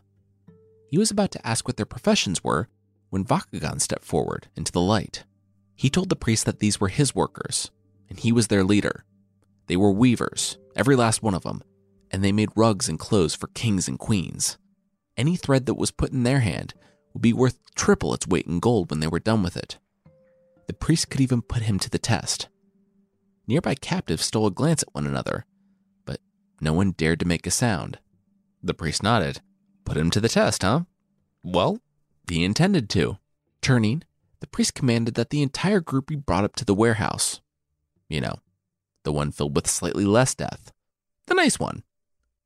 [0.88, 2.68] He was about to ask what their professions were
[3.10, 5.24] when Vacagan stepped forward into the light.
[5.74, 7.70] He told the priest that these were his workers,
[8.08, 9.04] and he was their leader.
[9.66, 11.62] They were weavers, every last one of them,
[12.12, 14.56] and they made rugs and clothes for kings and queens.
[15.16, 16.74] Any thread that was put in their hand
[17.12, 19.78] would be worth triple its weight in gold when they were done with it.
[20.68, 22.48] The priest could even put him to the test.
[23.46, 25.44] Nearby captives stole a glance at one another,
[26.04, 26.20] but
[26.60, 27.98] no one dared to make a sound.
[28.62, 29.40] The priest nodded.
[29.84, 30.80] Put him to the test, huh?
[31.44, 31.78] Well,
[32.28, 33.18] he intended to.
[33.62, 34.02] Turning,
[34.40, 37.40] the priest commanded that the entire group be brought up to the warehouse.
[38.08, 38.40] You know,
[39.04, 40.72] the one filled with slightly less death.
[41.26, 41.84] The nice one.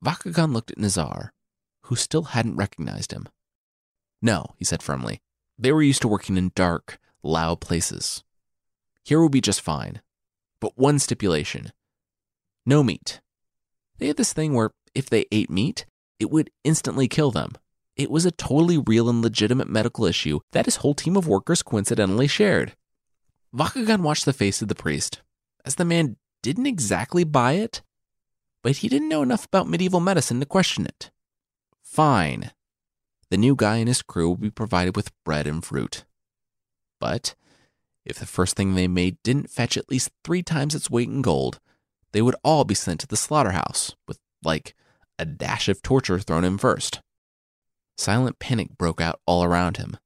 [0.04, 1.32] Vacagan looked at Nazar,
[1.82, 3.28] who still hadn't recognized him.
[4.20, 5.22] No, he said firmly.
[5.58, 8.22] They were used to working in dark, loud places.
[9.02, 10.00] Here will be just fine.
[10.60, 11.72] But one stipulation
[12.66, 13.20] no meat.
[13.98, 15.86] They had this thing where if they ate meat,
[16.18, 17.52] it would instantly kill them.
[17.96, 21.62] It was a totally real and legitimate medical issue that his whole team of workers
[21.62, 22.74] coincidentally shared.
[23.54, 25.22] Vakagan watched the face of the priest
[25.64, 27.82] as the man didn't exactly buy it,
[28.62, 31.10] but he didn't know enough about medieval medicine to question it.
[31.82, 32.52] Fine.
[33.30, 36.04] The new guy and his crew would be provided with bread and fruit.
[36.98, 37.34] But
[38.04, 41.22] if the first thing they made didn't fetch at least three times its weight in
[41.22, 41.60] gold,
[42.12, 44.74] they would all be sent to the slaughterhouse with, like,
[45.18, 47.00] a dash of torture thrown in first.
[47.96, 49.96] Silent panic broke out all around him,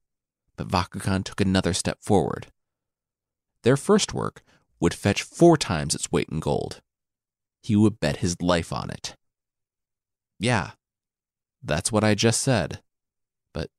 [0.57, 2.47] but Vacagan took another step forward.
[3.63, 4.43] Their first work
[4.79, 6.81] would fetch four times its weight in gold.
[7.63, 9.15] He would bet his life on it.
[10.37, 10.71] Yeah,
[11.63, 12.81] that's what I just said.
[13.53, 13.69] But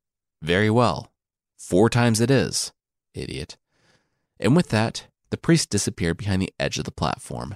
[0.41, 1.13] very well,
[1.55, 2.73] four times it is,
[3.13, 3.57] idiot.
[4.39, 7.55] And with that, the priest disappeared behind the edge of the platform.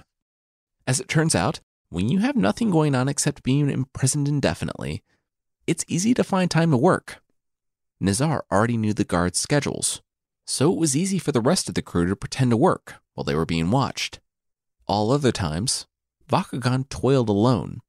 [0.86, 5.02] As it turns out, when you have nothing going on except being imprisoned indefinitely,
[5.66, 7.22] it's easy to find time to work.
[8.00, 10.02] Nazar already knew the guards' schedules,
[10.46, 13.24] so it was easy for the rest of the crew to pretend to work while
[13.24, 14.20] they were being watched.
[14.86, 15.86] All other times,
[16.28, 17.80] Vacagan toiled alone.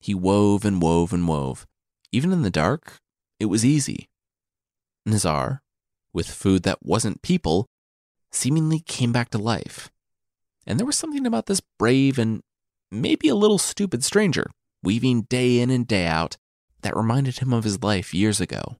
[0.00, 1.66] He wove and wove and wove.
[2.10, 2.98] Even in the dark,
[3.38, 4.08] it was easy.
[5.06, 5.62] Nazar,
[6.12, 7.66] with food that wasn't people,
[8.32, 9.90] seemingly came back to life.
[10.66, 12.42] And there was something about this brave and
[12.90, 14.50] maybe a little stupid stranger,
[14.82, 16.36] weaving day in and day out,
[16.82, 18.76] that reminded him of his life years ago.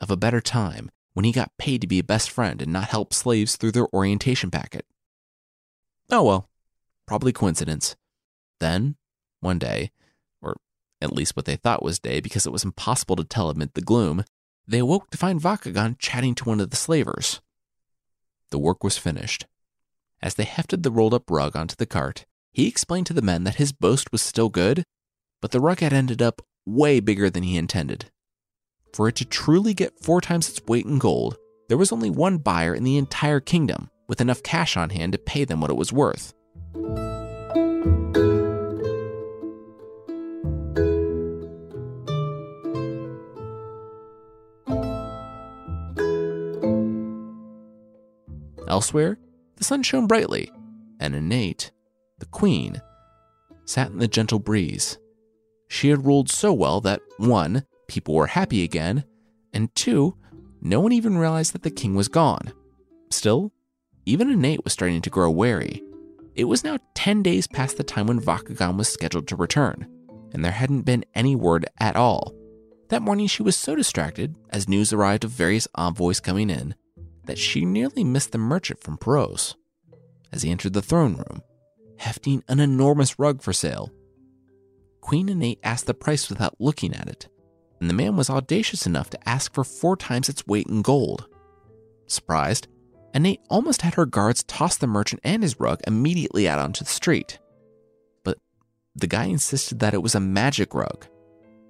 [0.00, 2.88] Of a better time when he got paid to be a best friend and not
[2.88, 4.84] help slaves through their orientation packet.
[6.10, 6.50] Oh well,
[7.06, 7.96] probably coincidence.
[8.60, 8.96] Then,
[9.40, 9.90] one day,
[10.42, 10.56] or
[11.00, 13.80] at least what they thought was day because it was impossible to tell amid the
[13.80, 14.24] gloom,
[14.66, 17.40] they awoke to find Vacagan chatting to one of the slavers.
[18.54, 19.46] The work was finished.
[20.22, 23.42] As they hefted the rolled up rug onto the cart, he explained to the men
[23.42, 24.84] that his boast was still good,
[25.42, 28.12] but the rug had ended up way bigger than he intended.
[28.92, 31.36] For it to truly get four times its weight in gold,
[31.68, 35.18] there was only one buyer in the entire kingdom with enough cash on hand to
[35.18, 36.32] pay them what it was worth.
[48.74, 49.18] Elsewhere,
[49.54, 50.50] the sun shone brightly,
[50.98, 51.70] and Anait,
[52.18, 52.82] the queen,
[53.64, 54.98] sat in the gentle breeze.
[55.68, 59.04] She had ruled so well that one, people were happy again,
[59.52, 60.16] and two,
[60.60, 62.52] no one even realized that the king was gone.
[63.12, 63.52] Still,
[64.06, 65.80] even Anait was starting to grow wary.
[66.34, 69.86] It was now 10 days past the time when Vakaghan was scheduled to return,
[70.32, 72.34] and there hadn't been any word at all.
[72.88, 76.74] That morning, she was so distracted, as news arrived of various envoys coming in,
[77.26, 79.54] that she nearly missed the merchant from Peroz.
[80.32, 81.42] As he entered the throne room,
[81.98, 83.92] hefting an enormous rug for sale,
[85.00, 87.28] Queen Anait asked the price without looking at it,
[87.80, 91.28] and the man was audacious enough to ask for four times its weight in gold.
[92.06, 92.68] Surprised,
[93.14, 96.90] Anait almost had her guards toss the merchant and his rug immediately out onto the
[96.90, 97.38] street.
[98.24, 98.38] But
[98.96, 101.06] the guy insisted that it was a magic rug,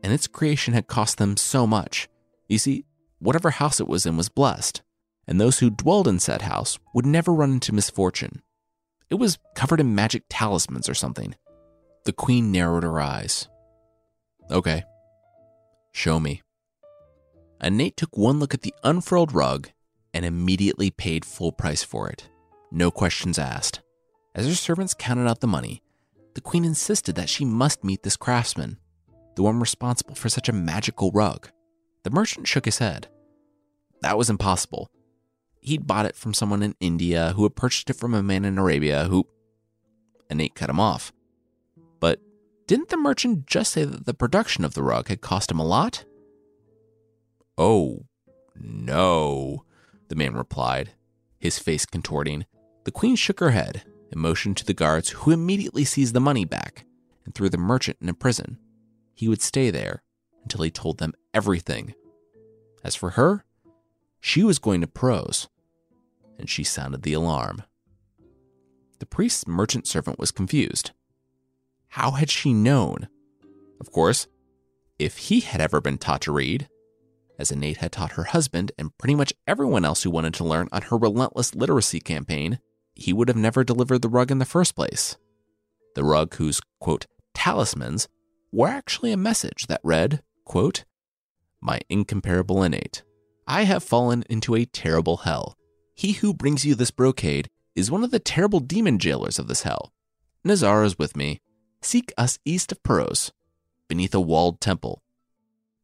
[0.03, 2.09] and its creation had cost them so much.
[2.49, 2.85] You see,
[3.19, 4.83] whatever house it was in was blessed,
[5.27, 8.43] and those who dwelled in said house would never run into misfortune.
[9.11, 11.35] It was covered in magic talismans or something.
[12.05, 13.49] The queen narrowed her eyes.
[14.51, 14.85] Okay,
[15.93, 16.43] show me.
[17.61, 19.71] Anait took one look at the unfurled rug
[20.13, 22.29] and immediately paid full price for it.
[22.71, 23.81] No questions asked.
[24.35, 25.83] As her servants counted out the money,
[26.35, 28.79] the queen insisted that she must meet this craftsman
[29.35, 31.49] the one responsible for such a magical rug.
[32.05, 33.09] The merchant shook his head.
[34.03, 34.91] That was impossible.
[35.65, 38.59] He'd bought it from someone in India who had purchased it from a man in
[38.59, 39.27] Arabia who.
[40.31, 41.13] Anait cut him off.
[42.01, 42.21] But
[42.67, 45.67] didn't the merchant just say that the production of the rug had cost him a
[45.67, 46.05] lot?
[47.59, 48.07] Oh,
[48.55, 49.65] no,
[50.09, 50.93] the man replied,
[51.39, 52.47] his face contorting.
[52.85, 56.45] The queen shook her head and motioned to the guards, who immediately seized the money
[56.45, 56.85] back
[57.25, 58.59] and threw the merchant in a prison
[59.15, 60.03] he would stay there
[60.43, 61.95] until he told them everything.
[62.83, 63.45] As for her,
[64.21, 65.49] she was going to Peroz,
[66.39, 67.63] and she sounded the alarm.
[68.99, 70.93] The priest's merchant servant was confused.
[71.89, 73.09] How had she known?
[73.81, 74.27] Of course,
[74.99, 76.69] if he had ever been taught to read,
[77.39, 80.69] as Anait had taught her husband and pretty much everyone else who wanted to learn
[80.73, 82.61] on her relentless literacy campaign,
[82.95, 85.17] he would have never delivered the rug in the first place.
[85.95, 88.09] The rug whose, quote, talismans
[88.53, 90.85] were actually a message that read, quote,
[91.61, 93.03] My incomparable Anait,
[93.47, 95.57] I have fallen into a terrible hell.
[95.95, 99.63] He who brings you this brocade is one of the terrible demon jailers of this
[99.63, 99.93] hell.
[100.43, 101.41] Nazar is with me.
[101.81, 103.31] Seek us east of Peroz,
[103.89, 105.03] beneath a walled temple.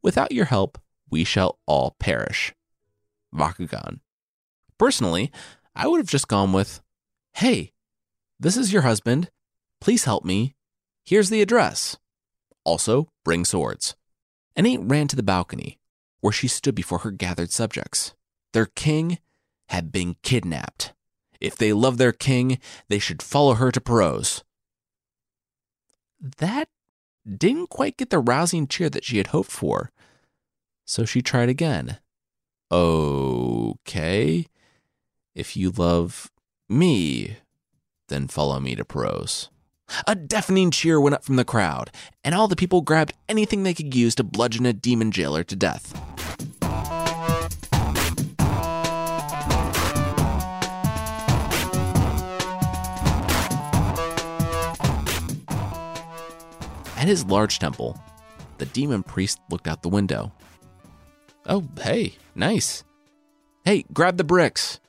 [0.01, 0.77] Without your help,
[1.09, 2.53] we shall all perish.
[3.33, 3.99] Vakagan.
[4.77, 5.31] Personally,
[5.75, 6.81] I would have just gone with,
[7.33, 7.71] Hey,
[8.39, 9.29] this is your husband.
[9.79, 10.55] Please help me.
[11.05, 11.97] Here's the address.
[12.63, 13.95] Also, bring swords.
[14.57, 15.79] Anait ran to the balcony,
[16.19, 18.13] where she stood before her gathered subjects.
[18.53, 19.19] Their king
[19.71, 20.93] had been kidnapped.
[21.39, 24.43] If they love their king, they should follow her to Peroz.
[26.19, 26.67] That
[27.25, 29.91] didn't quite get the rousing cheer that she had hoped for,
[30.85, 31.99] so she tried again.
[32.69, 34.45] Okay,
[35.33, 36.29] if you love
[36.67, 37.37] me,
[38.09, 39.47] then follow me to Peroz.
[40.05, 41.91] A deafening cheer went up from the crowd,
[42.25, 45.55] and all the people grabbed anything they could use to bludgeon a demon jailer to
[45.55, 46.20] death.
[57.01, 57.99] At his large temple,
[58.59, 60.31] the demon priest looked out the window.
[61.47, 62.83] Oh, hey, nice.
[63.65, 64.79] Hey, grab the bricks.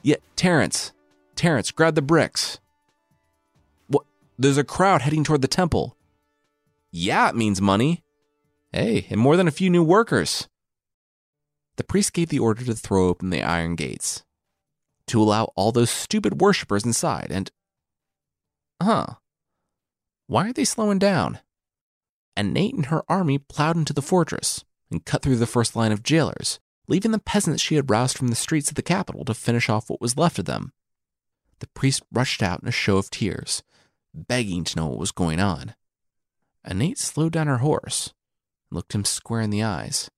[0.00, 0.92] Yeah, Terrence.
[1.34, 2.60] Terrence, grab the bricks.
[3.88, 4.04] What?
[4.38, 5.96] There's a crowd heading toward the temple.
[6.92, 8.04] Yeah, it means money.
[8.70, 10.48] Hey, and more than a few new workers.
[11.78, 14.22] The priest gave the order to throw open the iron gates,
[15.08, 17.50] to allow all those stupid worshippers inside, and.
[18.80, 19.06] Huh.
[20.30, 21.40] Why are they slowing down?
[22.36, 26.04] Anait and her army plowed into the fortress and cut through the first line of
[26.04, 29.68] jailers, leaving the peasants she had roused from the streets of the capital to finish
[29.68, 30.72] off what was left of them.
[31.58, 33.64] The priest rushed out in a show of tears
[34.14, 35.74] begging to know what was going on.
[36.64, 38.14] Anait slowed down her horse
[38.70, 40.12] and looked him square in the eyes.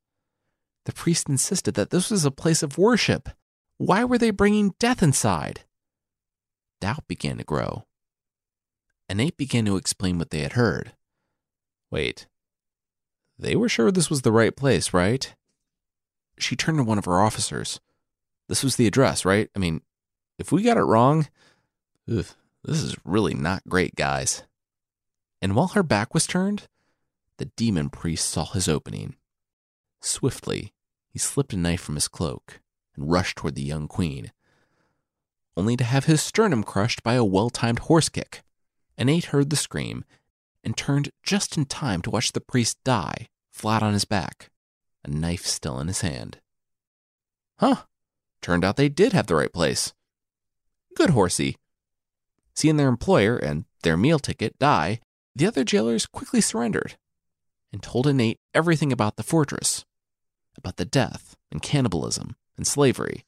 [0.85, 3.31] The priest insisted that this was a place of worship.
[3.79, 5.63] Why were they bringing death inside?
[6.83, 7.87] Doubt began to grow.
[9.13, 10.95] Anait began to explain what they had heard.
[11.91, 12.27] Wait,
[13.39, 15.35] they were sure this was the right place, right?
[16.39, 17.79] She turned to one of her officers.
[18.49, 19.51] This was the address, right?
[19.55, 19.83] I mean,
[20.39, 21.29] if we got it wrong,
[22.11, 22.25] ugh,
[22.65, 24.45] this is really not great, guys.
[25.43, 26.69] And while her back was turned,
[27.37, 29.17] the demon priest saw his opening.
[30.01, 30.73] Swiftly,
[31.11, 32.61] he slipped a knife from his cloak
[32.97, 34.33] and rushed toward the young queen.
[35.55, 38.43] only to have his sternum crushed by a well timed horse kick.
[39.03, 40.05] Anait heard the scream
[40.63, 44.49] and turned just in time to watch the priest die flat on his back,
[45.05, 46.39] a knife still in his hand.
[47.59, 47.83] Huh,
[48.41, 49.93] turned out they did have the right place.
[50.95, 51.57] Good horsey.
[52.55, 55.01] Seeing their employer and their meal ticket die,
[55.35, 56.97] the other jailers quickly surrendered
[57.73, 59.85] and told Anait everything about the fortress,
[60.57, 63.25] about the death and cannibalism and slavery.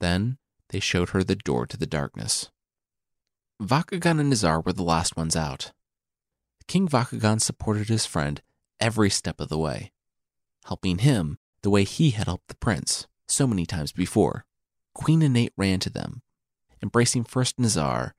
[0.00, 0.36] Then
[0.68, 2.50] they showed her the door to the darkness.
[3.60, 5.72] Vakagan and Nazar were the last ones out.
[6.68, 8.40] King Vakagan supported his friend
[8.78, 9.90] every step of the way,
[10.66, 14.44] helping him the way he had helped the prince so many times before.
[14.94, 16.22] Queen Anait ran to them,
[16.82, 18.14] embracing first Nazar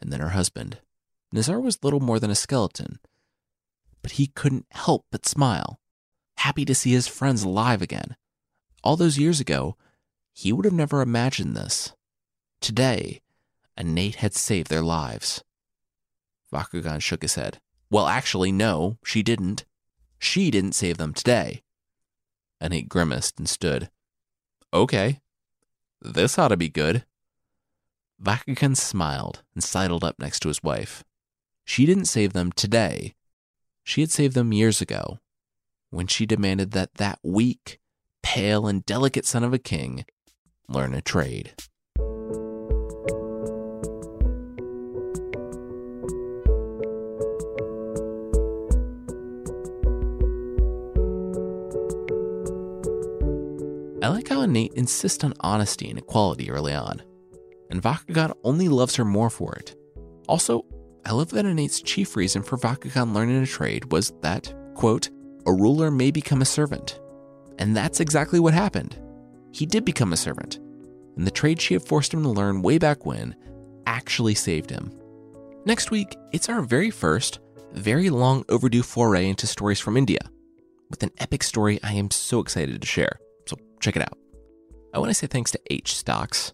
[0.00, 0.78] and then her husband.
[1.32, 2.98] Nazar was little more than a skeleton,
[4.02, 5.80] but he couldn't help but smile,
[6.36, 8.16] happy to see his friends alive again.
[8.84, 9.76] All those years ago,
[10.34, 11.94] he would have never imagined this.
[12.60, 13.22] Today,
[13.76, 15.42] Anait had saved their lives.
[16.52, 17.58] Vakagan shook his head.
[17.90, 19.64] Well, actually, no, she didn't.
[20.18, 21.62] She didn't save them today.
[22.60, 23.90] Anait grimaced and stood.
[24.72, 25.20] Okay,
[26.00, 27.04] this ought to be good.
[28.22, 31.04] Vakagan smiled and sidled up next to his wife.
[31.64, 33.14] She didn't save them today.
[33.84, 35.18] She had saved them years ago,
[35.90, 37.80] when she demanded that that weak,
[38.22, 40.04] pale, and delicate son of a king
[40.68, 41.52] learn a trade.
[54.02, 57.00] I like how Anait insists on honesty and equality early on,
[57.70, 59.76] and Vakagan only loves her more for it.
[60.26, 60.64] Also,
[61.06, 65.10] I love that Anait's chief reason for Vakagan learning a trade was that, quote,
[65.46, 67.00] a ruler may become a servant.
[67.60, 69.00] And that's exactly what happened.
[69.52, 70.58] He did become a servant,
[71.16, 73.36] and the trade she had forced him to learn way back when
[73.86, 74.90] actually saved him.
[75.64, 77.38] Next week, it's our very first,
[77.72, 80.20] very long overdue foray into stories from India,
[80.90, 83.20] with an epic story I am so excited to share.
[83.82, 84.16] Check it out.
[84.94, 86.52] I want to say thanks to H Stocks,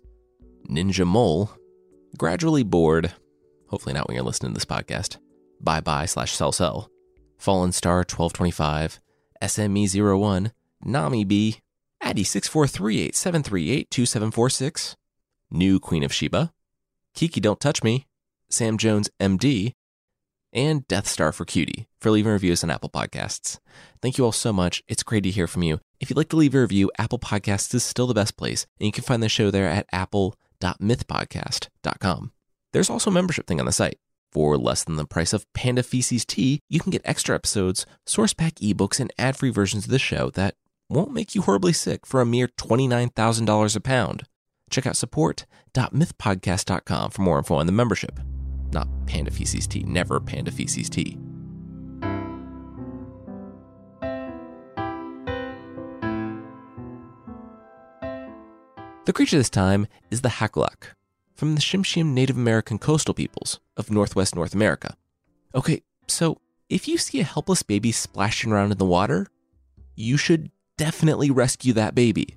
[0.69, 1.51] Ninja Mole,
[2.17, 3.13] Gradually Bored,
[3.67, 5.19] hopefully not when you're listening to this podcast,
[5.61, 6.89] Bye Bye slash Sell Sell,
[7.37, 9.01] Fallen Star 1225,
[9.43, 10.53] SME01,
[10.83, 11.59] Nami B,
[12.01, 14.97] Addy 64387382746,
[15.51, 16.55] New Queen of Sheba,
[17.15, 18.07] Kiki Don't Touch Me,
[18.49, 19.75] Sam Jones MD,
[20.55, 23.59] and Death Star for Cutie for leaving reviews on Apple Podcasts.
[24.01, 24.83] Thank you all so much.
[24.89, 25.81] It's great to hear from you.
[26.01, 28.87] If you'd like to leave a review, Apple Podcasts is still the best place, and
[28.87, 32.33] you can find the show there at apple.mythpodcast.com.
[32.73, 33.99] There's also a membership thing on the site.
[34.31, 38.33] For less than the price of Panda Feces tea, you can get extra episodes, source
[38.35, 40.55] pack ebooks, and ad free versions of the show that
[40.89, 44.23] won't make you horribly sick for a mere $29,000 a pound.
[44.71, 48.21] Check out support.mythpodcast.com for more info on the membership.
[48.71, 51.17] Not Panda Feces tea, never Panda Feces tea.
[59.09, 60.89] The creature this time is the Hakulak,
[61.35, 64.99] from the Tsimshian Native American coastal peoples of northwest North America.
[65.55, 69.27] Okay, so if you see a helpless baby splashing around in the water,
[69.97, 72.37] you should definitely rescue that baby.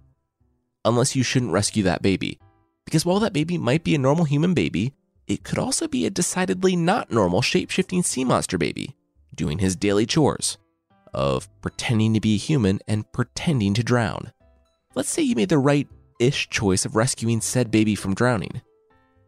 [0.86, 2.40] Unless you shouldn't rescue that baby.
[2.86, 4.94] Because while that baby might be a normal human baby,
[5.28, 8.96] it could also be a decidedly not normal shapeshifting sea monster baby
[9.36, 10.58] doing his daily chores
[11.14, 14.32] of pretending to be a human and pretending to drown.
[14.96, 15.90] Let's say you made the right
[16.22, 18.62] ish choice of rescuing said baby from drowning.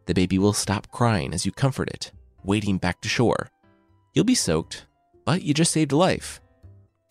[0.06, 2.12] The baby will stop crying as you comfort it,
[2.44, 3.48] wading back to shore.
[4.14, 4.86] You'll be soaked,
[5.24, 6.40] but you just saved a life.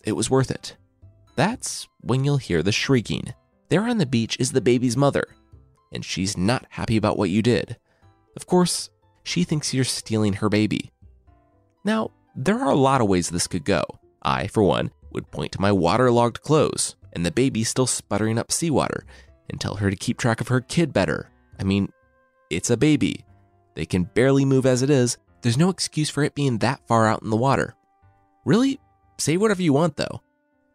[0.06, 0.78] It was worth it.
[1.36, 3.34] That's when you'll hear the shrieking.
[3.70, 5.26] There on the beach is the baby's mother,
[5.92, 7.78] and she's not happy about what you did.
[8.36, 8.90] Of course,
[9.24, 10.92] she thinks you're stealing her baby.
[11.84, 13.84] Now, there are a lot of ways this could go.
[14.22, 18.52] I, for one, would point to my waterlogged clothes and the baby still sputtering up
[18.52, 19.06] seawater
[19.50, 21.30] and tell her to keep track of her kid better.
[21.60, 21.92] I mean,
[22.50, 23.26] it's a baby.
[23.76, 25.18] They can barely move as it is.
[25.42, 27.76] There's no excuse for it being that far out in the water.
[28.46, 28.80] Really,
[29.18, 30.22] say whatever you want though,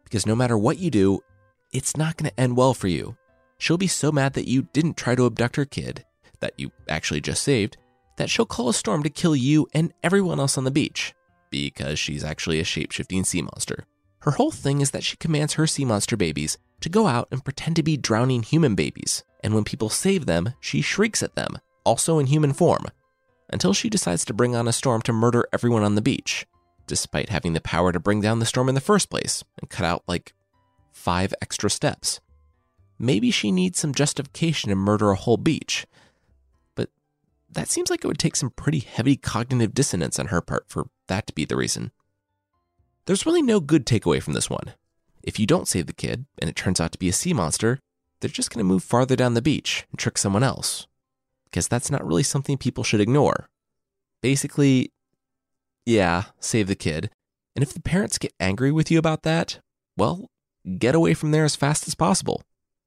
[0.03, 1.19] because no matter what you do,
[1.71, 3.15] it's not going to end well for you.
[3.57, 6.05] She'll be so mad that you didn't try to abduct her kid,
[6.39, 7.77] that you actually just saved,
[8.17, 11.13] that she'll call a storm to kill you and everyone else on the beach,
[11.49, 13.85] because she's actually a shape shifting sea monster.
[14.19, 17.43] Her whole thing is that she commands her sea monster babies to go out and
[17.43, 21.57] pretend to be drowning human babies, and when people save them, she shrieks at them,
[21.83, 22.85] also in human form,
[23.49, 26.45] until she decides to bring on a storm to murder everyone on the beach,
[26.87, 29.85] despite having the power to bring down the storm in the first place and cut
[29.85, 30.33] out like
[30.91, 32.19] five extra steps.
[32.97, 35.87] Maybe she needs some justification to murder a whole beach.
[36.75, 36.89] But
[37.49, 40.89] that seems like it would take some pretty heavy cognitive dissonance on her part for
[41.07, 41.91] that to be the reason.
[43.05, 44.73] There's really no good takeaway from this one.
[45.29, 47.77] If you don't save the kid and it turns out to be a sea monster,
[48.19, 50.87] they're just going to move farther down the beach and trick someone else.
[51.43, 53.47] Because that's not really something people should ignore.
[54.23, 54.91] Basically,
[55.85, 57.11] yeah, save the kid.
[57.55, 59.59] And if the parents get angry with you about that,
[59.95, 60.31] well,
[60.79, 62.41] get away from there as fast as possible.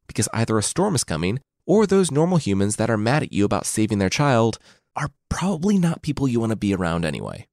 [0.08, 3.44] Because either a storm is coming, or those normal humans that are mad at you
[3.44, 4.58] about saving their child
[4.96, 7.46] are probably not people you want to be around anyway.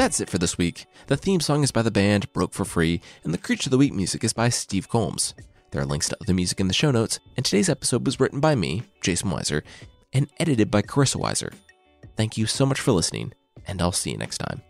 [0.00, 0.86] That's it for this week.
[1.08, 3.76] The theme song is by the band Broke for Free, and the Creature of the
[3.76, 5.34] Week music is by Steve Combs.
[5.72, 8.40] There are links to other music in the show notes, and today's episode was written
[8.40, 9.60] by me, Jason Weiser,
[10.14, 11.52] and edited by Carissa Weiser.
[12.16, 13.34] Thank you so much for listening,
[13.66, 14.62] and I'll see you next time.